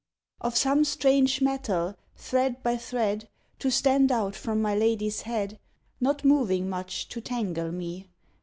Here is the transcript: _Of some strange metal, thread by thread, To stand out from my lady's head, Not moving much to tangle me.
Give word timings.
_Of 0.43 0.57
some 0.57 0.83
strange 0.83 1.41
metal, 1.41 1.95
thread 2.15 2.63
by 2.63 2.75
thread, 2.75 3.29
To 3.59 3.69
stand 3.69 4.11
out 4.11 4.35
from 4.35 4.59
my 4.59 4.73
lady's 4.73 5.21
head, 5.21 5.59
Not 5.99 6.25
moving 6.25 6.67
much 6.67 7.07
to 7.09 7.21
tangle 7.21 7.71
me. 7.71 8.07